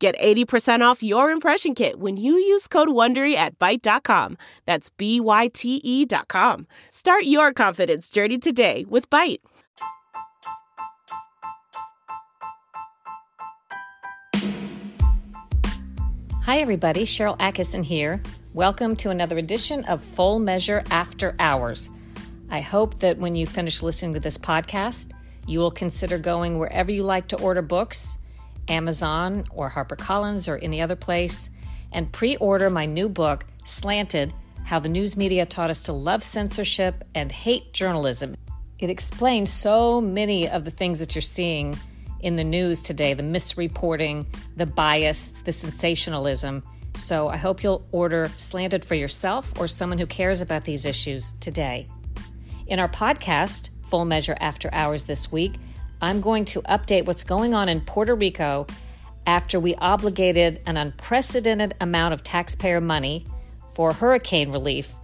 [0.00, 4.38] Get 80% off your impression kit when you use code WONDERY at Byte.com.
[4.64, 6.66] That's B-Y-T-E dot com.
[6.88, 9.40] Start your confidence journey today with Byte.
[16.44, 17.04] Hi, everybody.
[17.04, 18.22] Sharyl Attkisson here.
[18.54, 21.90] Welcome to another edition of Full Measure After Hours.
[22.48, 25.12] I hope that when you finish listening to this podcast,
[25.46, 28.16] you will consider going wherever you like to order books,
[28.70, 31.50] Amazon or HarperCollins or any other place,
[31.92, 34.32] and pre order my new book, Slanted
[34.64, 38.36] How the News Media Taught Us to Love Censorship and Hate Journalism.
[38.78, 41.78] It explains so many of the things that you're seeing
[42.20, 46.62] in the news today the misreporting, the bias, the sensationalism.
[46.96, 51.32] So I hope you'll order Slanted for yourself or someone who cares about these issues
[51.40, 51.86] today.
[52.66, 55.54] In our podcast, Full Measure After Hours this week,
[56.02, 58.66] I'm going to update what's going on in Puerto Rico
[59.26, 63.26] after we obligated an unprecedented amount of taxpayer money
[63.74, 64.94] for hurricane relief,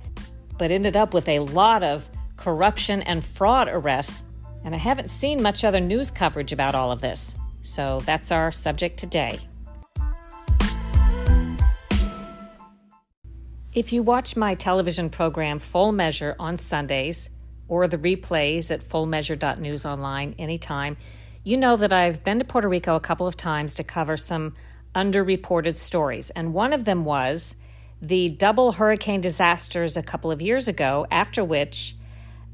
[0.59, 4.23] but ended up with a lot of corruption and fraud arrests
[4.67, 7.37] and I haven't seen much other news coverage about all of this.
[7.63, 9.39] So that's our subject today.
[13.73, 17.31] If you watch my television program Full Measure on Sundays
[17.69, 20.97] or the replays at fullmeasure.news online anytime,
[21.45, 24.55] you know that I've been to Puerto Rico a couple of times to cover some
[24.95, 26.31] underreported stories.
[26.31, 27.57] And one of them was
[28.01, 31.97] the double hurricane disasters a couple of years ago, after which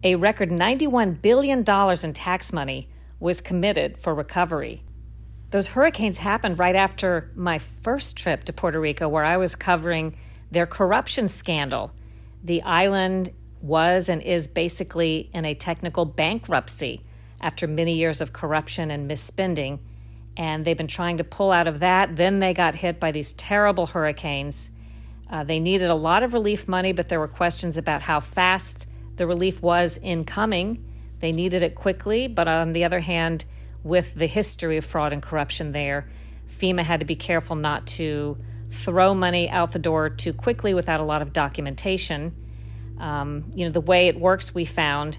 [0.05, 2.89] a record $91 billion in tax money
[3.20, 4.83] was committed for recovery.
[5.51, 10.17] Those hurricanes happened right after my first trip to Puerto Rico, where I was covering
[10.51, 11.92] their corruption scandal.
[12.42, 13.31] The island
[13.62, 17.05] was and is basically in a technical bankruptcy
[17.40, 19.78] after many years of corruption and misspending.
[20.36, 22.17] And they've been trying to pull out of that.
[22.17, 24.70] Then they got hit by these terrible hurricanes.
[25.30, 28.86] Uh, they needed a lot of relief money, but there were questions about how fast
[29.17, 30.84] the relief was incoming.
[31.20, 33.44] They needed it quickly, but on the other hand,
[33.84, 36.08] with the history of fraud and corruption there,
[36.48, 38.36] FEMA had to be careful not to
[38.70, 42.34] throw money out the door too quickly without a lot of documentation.
[43.02, 45.18] Um, you know, the way it works, we found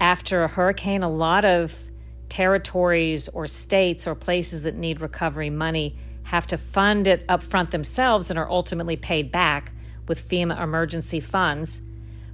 [0.00, 1.76] after a hurricane, a lot of
[2.28, 7.72] territories or states or places that need recovery money have to fund it up front
[7.72, 9.72] themselves and are ultimately paid back
[10.06, 11.82] with FEMA emergency funds.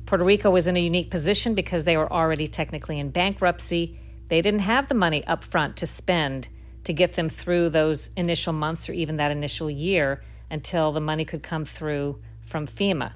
[0.05, 3.99] Puerto Rico was in a unique position because they were already technically in bankruptcy.
[4.28, 6.49] They didn't have the money up front to spend
[6.84, 11.25] to get them through those initial months or even that initial year until the money
[11.25, 13.12] could come through from FEMA.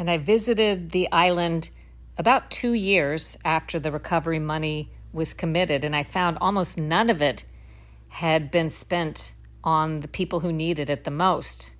[0.00, 1.68] And I visited the island
[2.16, 7.20] about two years after the recovery money was committed, and I found almost none of
[7.20, 7.44] it
[8.08, 11.74] had been spent on the people who needed it the most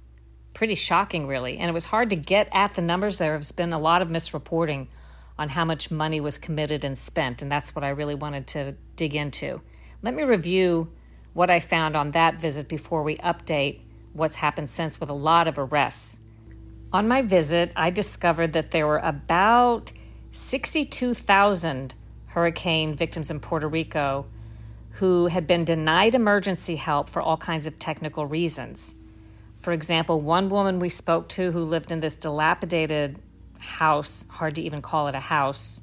[0.52, 1.56] pretty shocking, really.
[1.56, 3.16] And it was hard to get at the numbers.
[3.16, 4.88] There has been a lot of misreporting
[5.38, 8.74] on how much money was committed and spent, and that's what I really wanted to
[8.96, 9.62] dig into.
[10.02, 10.92] Let me review
[11.32, 13.80] what I found on that visit before we update
[14.12, 16.20] what's happened since with a lot of arrests.
[16.92, 19.92] On my visit, I discovered that there were about
[20.32, 21.94] 62,000
[22.26, 24.26] hurricane victims in Puerto Rico
[24.94, 28.96] who had been denied emergency help for all kinds of technical reasons.
[29.60, 33.18] For example, one woman we spoke to who lived in this dilapidated
[33.58, 35.82] house, hard to even call it a house,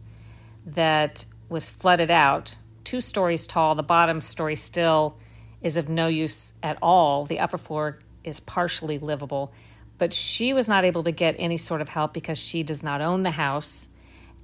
[0.65, 3.75] that was flooded out, two stories tall.
[3.75, 5.17] The bottom story still
[5.61, 7.25] is of no use at all.
[7.25, 9.53] The upper floor is partially livable,
[9.97, 13.01] but she was not able to get any sort of help because she does not
[13.01, 13.89] own the house.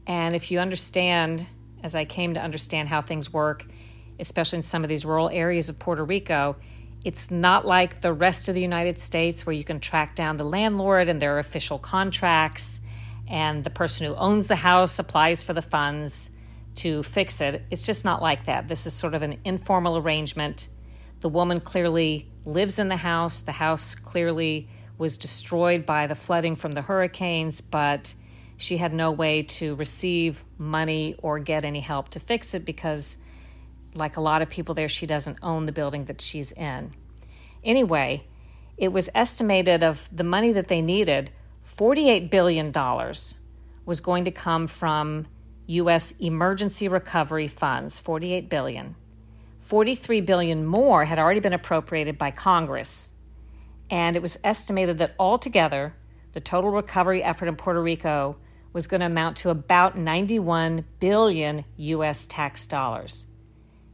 [0.08, 1.48] And if you understand,
[1.84, 3.66] as I came to understand how things work,
[4.20, 6.56] especially in some of these rural areas of Puerto Rico,
[7.04, 10.44] it's not like the rest of the United States where you can track down the
[10.46, 12.80] landlord and their official contracts,
[13.28, 16.30] and the person who owns the house applies for the funds
[16.76, 17.64] to fix it.
[17.70, 18.68] It's just not like that.
[18.68, 20.70] This is sort of an informal arrangement.
[21.20, 23.42] The woman clearly lives in the house.
[23.42, 24.68] The house clearly
[24.98, 28.14] was destroyed by the flooding from the hurricanes, but
[28.58, 33.18] she had no way to receive money or get any help to fix it because
[33.96, 36.92] like a lot of people there, she doesn't own the building that she's in.
[37.64, 38.26] Anyway,
[38.78, 41.32] it was estimated of the money that they needed,
[41.64, 42.72] $48 billion
[43.86, 45.28] was going to come from
[45.68, 46.12] U.S.
[46.20, 48.96] emergency recovery funds, 48 billion.
[49.60, 53.14] 43 billion more had already been appropriated by Congress,
[53.94, 55.94] and it was estimated that altogether
[56.32, 58.38] the total recovery effort in Puerto Rico
[58.74, 63.28] was going to amount to about 91 billion US tax dollars.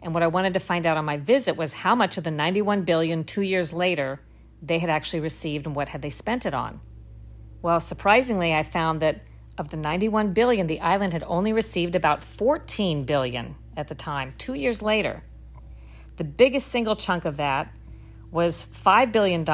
[0.01, 2.31] And what I wanted to find out on my visit was how much of the
[2.31, 4.22] 91 billion 2 years later
[4.62, 6.80] they had actually received and what had they spent it on.
[7.62, 9.24] Well, surprisingly, I found that
[9.57, 14.34] of the 91 billion, the island had only received about 14 billion at the time,
[14.38, 15.24] 2 years later.
[16.16, 17.75] The biggest single chunk of that
[18.31, 19.46] was $5 billion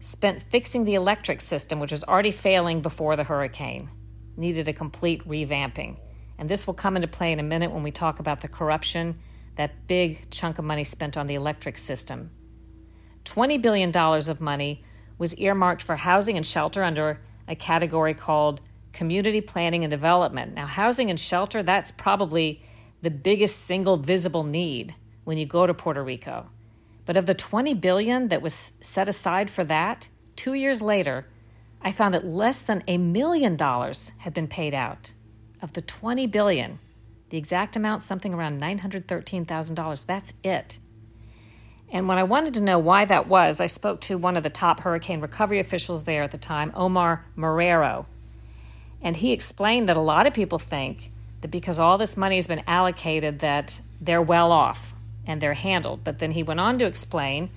[0.00, 3.88] spent fixing the electric system, which was already failing before the hurricane,
[4.36, 5.96] needed a complete revamping.
[6.38, 9.18] And this will come into play in a minute when we talk about the corruption,
[9.56, 12.30] that big chunk of money spent on the electric system.
[13.24, 14.82] $20 billion of money
[15.18, 18.60] was earmarked for housing and shelter under a category called
[18.92, 20.54] community planning and development.
[20.54, 22.62] Now, housing and shelter, that's probably
[23.02, 24.94] the biggest single visible need
[25.24, 26.48] when you go to Puerto Rico.
[27.04, 31.26] But of the 20 billion that was set aside for that, 2 years later,
[31.80, 35.12] I found that less than a million dollars had been paid out.
[35.60, 36.78] Of the 20 billion,
[37.30, 40.06] the exact amount something around $913,000.
[40.06, 40.78] That's it.
[41.90, 44.50] And when I wanted to know why that was, I spoke to one of the
[44.50, 48.06] top hurricane recovery officials there at the time, Omar Marrero.
[49.02, 51.10] And he explained that a lot of people think
[51.40, 54.91] that because all this money has been allocated that they're well off
[55.26, 56.04] and they're handled.
[56.04, 57.50] But then he went on to explain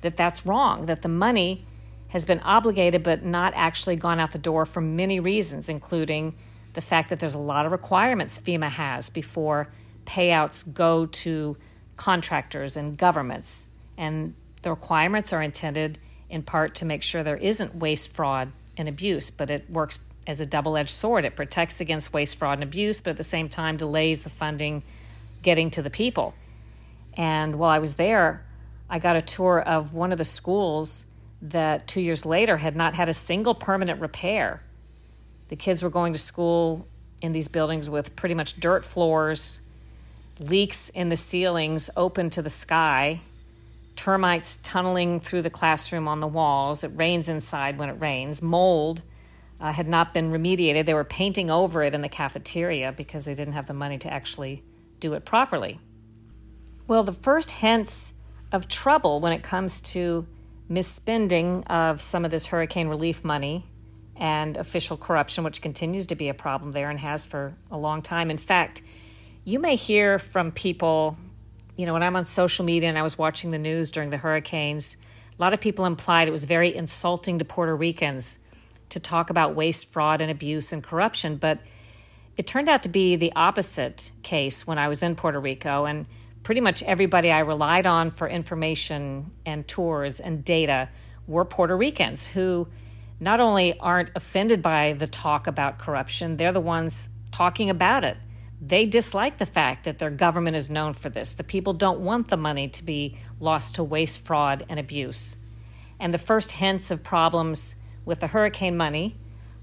[0.00, 1.64] that that's wrong, that the money
[2.08, 6.34] has been obligated but not actually gone out the door for many reasons, including
[6.74, 9.68] the fact that there's a lot of requirements FEMA has before
[10.06, 11.56] payouts go to
[11.96, 13.68] contractors and governments.
[13.96, 15.98] And the requirements are intended
[16.30, 20.40] in part to make sure there isn't waste, fraud, and abuse, but it works as
[20.40, 21.24] a double edged sword.
[21.24, 24.82] It protects against waste, fraud, and abuse, but at the same time delays the funding
[25.42, 26.34] getting to the people.
[27.14, 28.44] And while I was there,
[28.88, 31.06] I got a tour of one of the schools
[31.42, 34.62] that two years later had not had a single permanent repair.
[35.48, 36.86] The kids were going to school
[37.20, 39.60] in these buildings with pretty much dirt floors,
[40.40, 43.20] leaks in the ceilings open to the sky,
[43.96, 46.84] termites tunneling through the classroom on the walls.
[46.84, 48.40] It rains inside when it rains.
[48.40, 49.02] Mold
[49.60, 50.86] uh, had not been remediated.
[50.86, 54.12] They were painting over it in the cafeteria because they didn't have the money to
[54.12, 54.62] actually
[55.00, 55.80] do it properly.
[56.88, 58.14] Well, the first hints
[58.50, 60.26] of trouble when it comes to
[60.70, 63.66] misspending of some of this hurricane relief money
[64.16, 68.00] and official corruption, which continues to be a problem there and has for a long
[68.00, 68.30] time.
[68.30, 68.80] In fact,
[69.44, 71.18] you may hear from people,
[71.76, 74.16] you know, when I'm on social media and I was watching the news during the
[74.16, 74.96] hurricanes,
[75.38, 78.38] a lot of people implied it was very insulting to Puerto Ricans
[78.88, 81.36] to talk about waste, fraud, and abuse and corruption.
[81.36, 81.60] But
[82.38, 85.84] it turned out to be the opposite case when I was in Puerto Rico.
[85.84, 86.08] And
[86.42, 90.88] pretty much everybody I relied on for information and tours and data
[91.26, 92.68] were Puerto Ricans who
[93.20, 98.16] not only aren't offended by the talk about corruption, they're the ones talking about it.
[98.60, 101.32] They dislike the fact that their government is known for this.
[101.32, 105.36] The people don't want the money to be lost to waste, fraud, and abuse.
[106.00, 109.16] And the first hints of problems with the hurricane money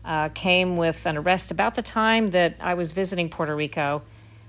[0.03, 4.03] uh, came with an arrest about the time that I was visiting Puerto Rico,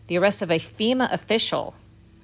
[0.07, 1.75] the arrest of a FEMA official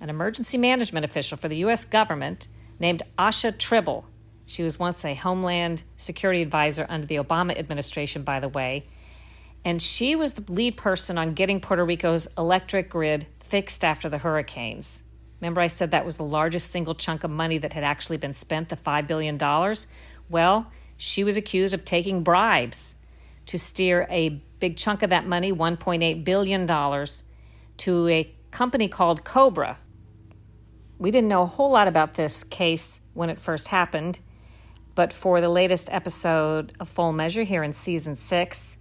[0.03, 1.85] an emergency management official for the U.S.
[1.85, 2.49] government
[2.81, 4.05] named Asha Tribble.
[4.47, 8.85] She was once a Homeland Security advisor under the Obama administration, by the way.
[9.65, 14.19] And she was the lead person on getting Puerto Rico's electric grid fixed after the
[14.19, 15.05] hurricanes.
[15.41, 18.33] Remember, I said that was the largest single chunk of money that had actually been
[18.33, 19.39] spent, the $5 billion?
[20.29, 22.97] Well, she was accused of taking bribes
[23.47, 26.67] to steer a big chunk of that money, $1.8 billion,
[27.77, 29.79] to a company called Cobra,
[31.03, 34.21] we didn't know a whole lot about this case when it first happened,
[34.95, 38.79] but for the latest episode of Full Measure here in season six,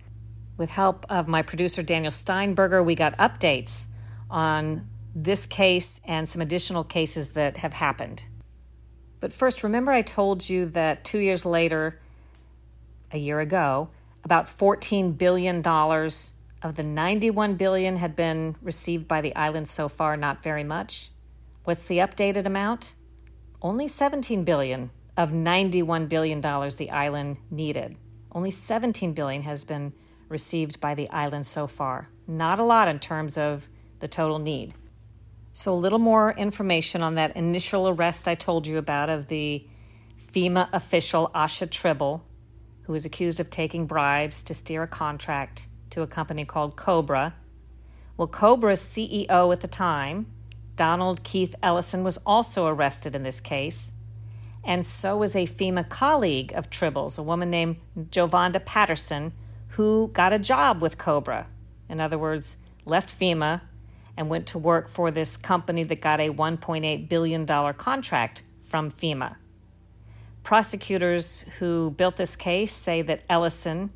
[0.56, 3.88] with help of my producer Daniel Steinberger, we got updates
[4.30, 8.26] on this case and some additional cases that have happened.
[9.20, 12.00] But first, remember I told you that two years later,
[13.12, 13.90] a year ago,
[14.24, 20.16] about $14 billion of the 91 billion had been received by the island so far,
[20.16, 21.10] not very much.
[21.64, 22.96] What's the updated amount?
[23.62, 27.98] Only 17 billion of 91 billion dollars the island needed.
[28.32, 29.94] Only 17 billion has been
[30.28, 32.10] received by the island so far.
[32.26, 34.74] Not a lot in terms of the total need.
[35.52, 39.68] So a little more information on that initial arrest I told you about of the
[40.20, 42.26] FEMA official Asha Tribble,
[42.84, 47.36] who was accused of taking bribes to steer a contract to a company called Cobra.
[48.18, 50.26] Well, Cobra's CEO at the time,
[50.82, 53.94] Donald Keith Ellison, was also arrested in this case,
[54.64, 57.76] and so was a FEMA colleague of Tribble's, a woman named
[58.10, 59.32] Jovanda Patterson,
[59.78, 61.46] who got a job with Cobra.
[61.88, 63.62] In other words, left FEMA
[64.18, 69.36] and went to work for this company that got a $1.8 billion contract from FEMA.
[70.42, 73.92] Prosecutors who built this case say that Ellison,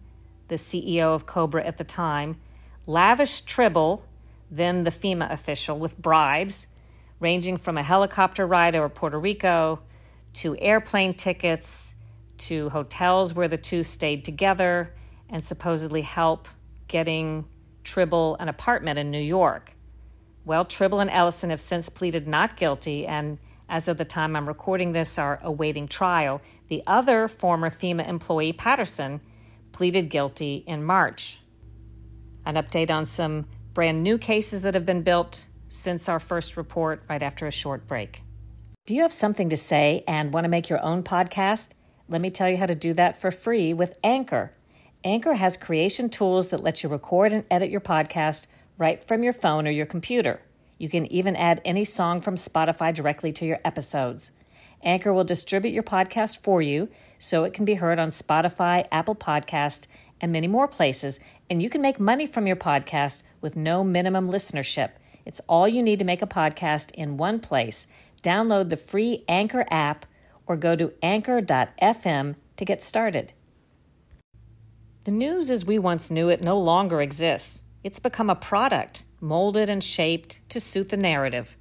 [0.49, 2.39] the CEO of Cobra at the time,
[2.85, 4.05] lavished Tribble,
[4.51, 6.67] then the FEMA official, with bribes
[7.19, 9.79] ranging from a helicopter ride over Puerto Rico
[10.34, 11.95] to airplane tickets
[12.38, 14.93] to hotels where the two stayed together
[15.29, 16.48] and supposedly help
[16.88, 17.45] getting
[17.84, 19.74] Tribble an apartment in New York.
[20.43, 24.48] Well, Tribble and Ellison have since pleaded not guilty and as of the time I'm
[24.48, 26.41] recording this, are awaiting trial.
[26.67, 29.22] The other former FEMA employee, Patterson,
[29.72, 31.39] pleaded guilty in March.
[32.45, 37.03] An update on some brand new cases that have been built since our first report
[37.10, 38.22] right after a short break.
[38.86, 41.69] Do you have something to say and want to make your own podcast?
[42.07, 44.53] Let me tell you how to do that for free with Anchor.
[45.03, 49.34] Anchor has creation tools that let you record and edit your podcast right from your
[49.34, 50.41] phone or your computer.
[50.77, 54.31] You can even add any song from Spotify directly to your episodes.
[54.84, 59.15] Anchor will distribute your podcast for you so it can be heard on Spotify, Apple
[59.15, 59.88] Podcast,
[60.22, 61.19] and many more places,
[61.50, 64.91] and you can make money from your podcast with no minimum listenership.
[65.25, 67.88] It's all you need to make a podcast in one place.
[68.22, 70.05] Download the free Anchor app
[70.46, 73.34] or go to anchor.fm to get started.
[75.03, 77.63] The news as we once knew it no longer exists.
[77.84, 81.55] It's become a product molded and shaped to suit the narrative.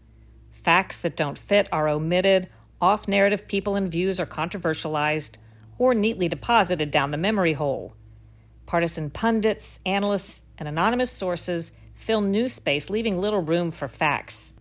[0.51, 2.49] Facts that don't fit are omitted,
[2.81, 5.37] off narrative people and views are controversialized,
[5.79, 7.95] or neatly deposited down the memory hole.
[8.67, 14.55] Partisan pundits, analysts, and anonymous sources fill new space, leaving little room for facts.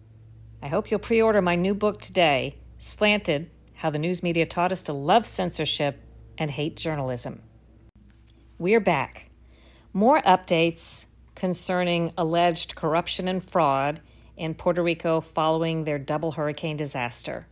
[0.62, 4.72] I hope you'll pre order my new book today, Slanted How the News Media Taught
[4.72, 6.00] Us to Love Censorship
[6.38, 7.42] and Hate Journalism.
[8.58, 9.30] We're back.
[9.92, 14.00] More updates concerning alleged corruption and fraud
[14.38, 17.48] in Puerto Rico following their double hurricane disaster.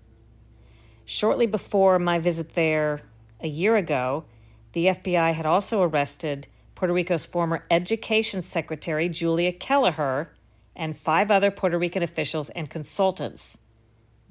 [1.06, 3.02] Shortly before my visit there
[3.42, 4.26] a year ago,
[4.74, 6.48] the FBI had also arrested
[6.82, 10.30] Puerto Rico's former Education Secretary Julia Keleher
[10.76, 13.60] and five other Puerto Rican officials and consultants.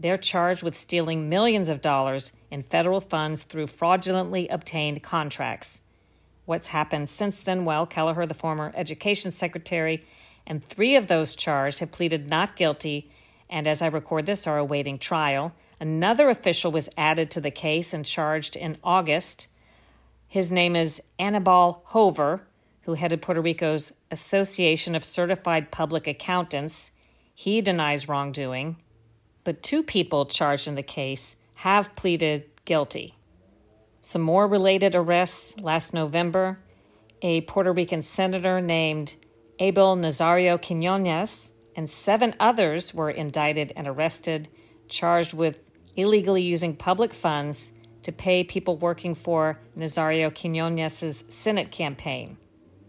[0.01, 5.83] They're charged with stealing millions of dollars in federal funds through fraudulently obtained contracts.
[6.45, 7.65] What's happened since then?
[7.65, 10.05] Well, Keleher, the former education secretary,
[10.45, 13.13] and three of those charged have pleaded not guilty
[13.49, 15.55] and, as I record this, are awaiting trial.
[15.79, 19.47] Another official was added to the case and charged in August.
[20.31, 22.43] His name is Anibal Jover,
[22.83, 26.93] who headed Puerto Rico's Association of Certified Public Accountants.
[27.35, 28.77] He denies wrongdoing,
[29.43, 33.17] but two people charged in the case have pleaded guilty.
[34.01, 36.61] Some more related arrests last November.
[37.23, 39.17] A Puerto Rican senator named
[39.59, 44.47] Abel Nazario Quinones and seven others were indicted and arrested,
[44.89, 45.59] charged with
[45.97, 47.73] illegally using public funds
[48.03, 52.37] to pay people working for Nazario Quinones' Senate campaign.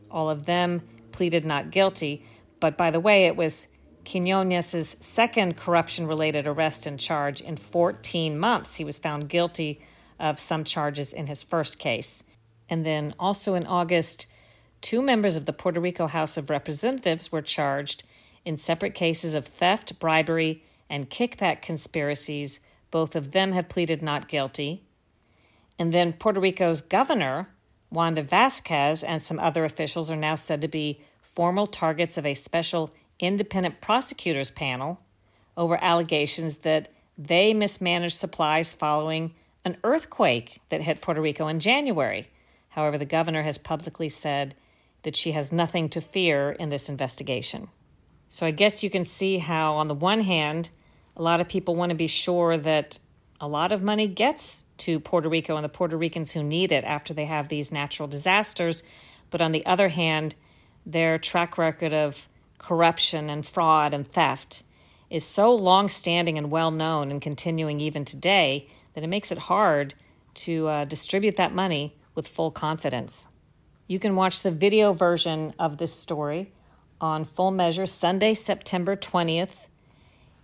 [0.09, 2.25] All of them pleaded not guilty,
[2.59, 3.67] but by the way, it was
[4.09, 8.75] Quinones' second corruption related arrest and charge in 14 months.
[8.75, 9.81] He was found guilty
[10.19, 12.23] of some charges in his first case.
[12.69, 14.27] And then also in August,
[14.81, 18.03] two members of the Puerto Rico House of Representatives were charged
[18.45, 22.59] in separate cases of theft, bribery, and kickback conspiracies.
[22.89, 24.83] Both of them have pleaded not guilty.
[25.81, 27.49] And then Puerto Rico's governor,
[27.89, 32.35] Wanda Vázquez, and some other officials are now said to be formal targets of a
[32.35, 34.99] special independent prosecutors panel
[35.57, 39.33] over allegations that they mismanaged supplies following
[39.65, 42.27] an earthquake that hit Puerto Rico in January.
[42.69, 44.53] However, the governor has publicly said
[45.01, 47.69] that she has nothing to fear in this investigation.
[48.29, 50.69] So I guess you can see how, on the one hand,
[51.17, 52.99] a lot of people want to be sure that
[53.41, 56.83] a lot of money gets to Puerto Rico and the Puerto Ricans who need it
[56.83, 58.83] after they have these natural disasters.
[59.31, 60.35] But on the other hand,
[60.85, 62.29] their track record of
[62.59, 64.61] corruption and fraud and theft
[65.09, 69.39] is so long standing and well known and continuing even today that it makes it
[69.39, 69.95] hard
[70.35, 73.27] to uh, distribute that money with full confidence.
[73.87, 76.53] You can watch the video version of this story
[77.01, 79.65] on Full Measure Sunday, September 20th.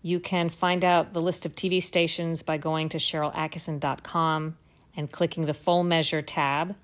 [0.02, 4.58] You can find out the list of TV stations by going to SharylAttkisson.com
[4.96, 6.76] and clicking the Full Measure tab.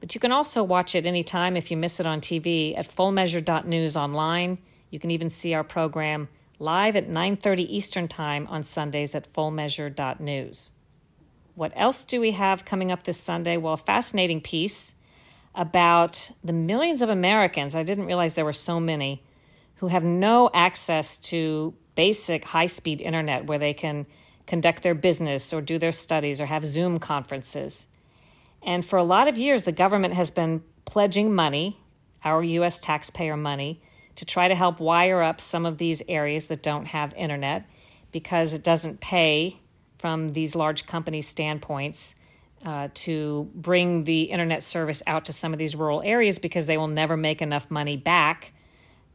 [0.00, 3.96] But you can also watch it anytime if you miss it on TV at fullmeasure.news
[3.96, 4.58] online.
[4.90, 10.72] You can even see our program live at 9:30 Eastern Time on Sundays at fullmeasure.news.
[11.54, 13.56] What else do we have coming up this Sunday?
[13.56, 14.94] Well, a fascinating piece
[15.54, 19.24] about the millions of Americans, I didn't realize there were so many,
[19.76, 24.06] who have no access to basic high speed internet where they can
[24.46, 27.88] conduct their business or do their studies or have Zoom conferences.
[28.62, 31.80] And for a lot of years, the government has been pledging money,
[32.24, 32.78] our U.S.
[32.78, 33.82] taxpayer money,
[34.14, 37.68] to try to help wire up some of these areas that don't have internet
[38.12, 39.58] because it doesn't pay
[39.98, 42.14] from these large companies' standpoints
[42.64, 46.76] uh, to bring the internet service out to some of these rural areas because they
[46.76, 48.52] will never make enough money back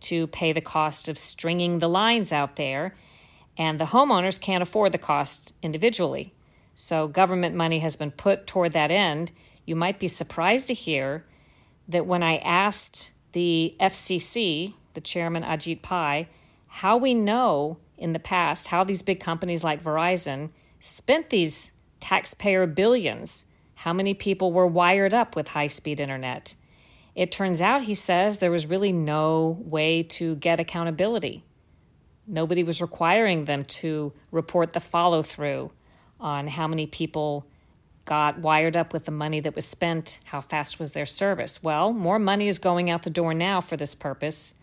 [0.04, 2.96] to pay the cost of stringing the lines out there.
[3.58, 6.34] And the homeowners can't afford the cost individually.
[6.76, 9.32] So, government money has been put toward that end.
[9.66, 11.24] You might be surprised to hear
[11.88, 16.30] that when I asked the FCC, the chairman Ajit Pai,
[16.68, 22.66] how we know in the past how these big companies like Verizon spent these taxpayer
[22.66, 23.46] billions,
[23.76, 26.56] how many people were wired up with high speed internet.
[27.16, 31.44] It turns out, he says, there was really no way to get accountability.
[32.26, 35.72] Nobody was requiring them to report the follow through
[36.20, 37.46] on how many people
[38.06, 41.64] got wired up with the money that was spent, how fast was their service.
[41.64, 44.56] Well, more money is going out the door now for this purpose,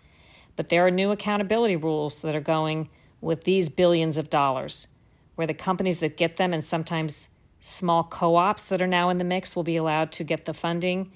[0.57, 2.91] but there are new accountability rules that are going
[3.21, 4.89] with these billions of dollars,
[5.37, 7.31] where the companies that get them and sometimes
[7.61, 10.55] small co ops that are now in the mix will be allowed to get the
[10.55, 11.11] funding.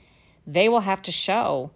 [0.47, 1.71] They will have to show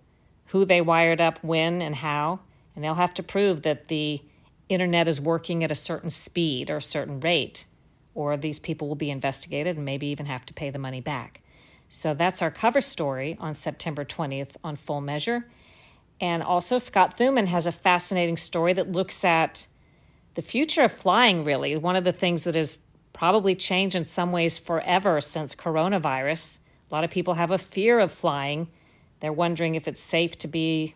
[0.46, 2.40] who they wired up when and how,
[2.74, 4.22] and they'll have to prove that the
[4.68, 7.64] internet is working at a certain speed or a certain rate
[8.18, 11.40] or these people will be investigated and maybe even have to pay the money back.
[11.88, 15.46] So that's our cover story on September 20th on Full Measure.
[16.20, 19.68] And also, Scott Thuman has a fascinating story that looks at
[20.34, 21.76] the future of flying, really.
[21.76, 22.80] One of the things that has
[23.12, 26.58] probably changed in some ways forever since coronavirus.
[26.90, 28.68] A lot of people have a fear of flying.
[29.20, 30.94] They're wondering if it's safe to be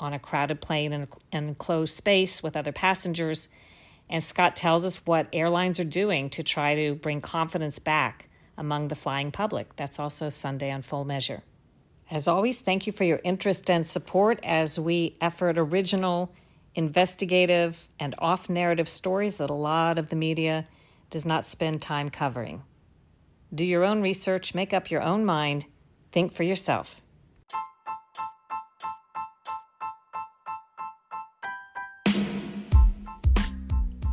[0.00, 1.02] on a crowded plane in
[1.32, 3.48] an enclosed space with other passengers.
[4.08, 8.88] And Scott tells us what airlines are doing to try to bring confidence back among
[8.88, 9.76] the flying public.
[9.76, 11.42] That's also Sunday on Full Measure.
[12.10, 16.32] As always, thank you for your interest and support as we effort original,
[16.74, 20.66] investigative, and off narrative stories that a lot of the media
[21.10, 22.62] does not spend time covering.
[23.54, 25.66] Do your own research, make up your own mind,
[26.10, 27.00] think for yourself.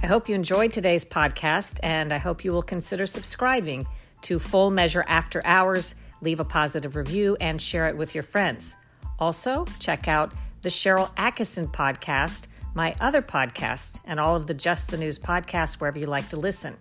[0.04, 3.88] I hope you enjoyed today's podcast, and I hope you will consider subscribing
[4.23, 8.75] to Full Measure After Hours, leave a positive review, and share it with your friends.
[9.17, 14.89] Also, check out the Sharyl Attkisson podcast, my other podcast, and all of the Just
[14.89, 16.77] the News podcasts wherever you like to listen.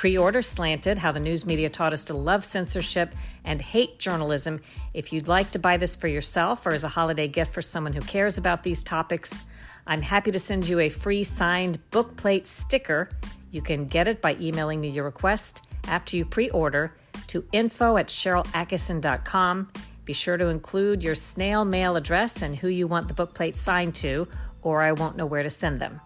[0.00, 4.62] Pre order Slanted How the News Media Taught Us to Love Censorship and Hate Journalism.
[4.94, 7.92] If you'd like to buy this for yourself or as a holiday gift for someone
[7.92, 9.44] who cares about these topics,
[9.86, 13.10] I'm happy to send you a free signed bookplate sticker.
[13.50, 16.94] You can get it by emailing me your request after you pre order
[17.26, 19.68] to info at SharylAttkisson.com.
[20.06, 23.96] Be sure to include your snail mail address and who you want the bookplate signed
[23.96, 24.26] to,
[24.62, 26.00] or I won't know where to send them.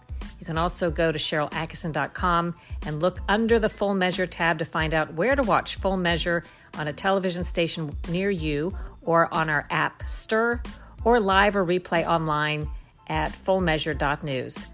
[0.45, 2.55] You can also go to SharylAttkisson.com
[2.85, 6.45] and look under the Full Measure tab to find out where to watch Full Measure
[6.77, 10.61] on a television station near you or on our app Stir
[11.03, 12.69] or live or replay online
[13.07, 14.67] at fullmeasure.news.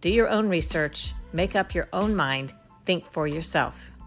[0.00, 2.54] Do your own research, make up your own mind,
[2.86, 3.97] think for yourself.